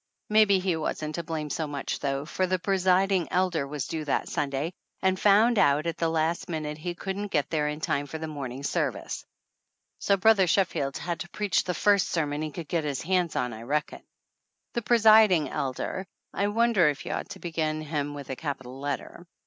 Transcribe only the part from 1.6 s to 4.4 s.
much, though, for the presiding lder was due that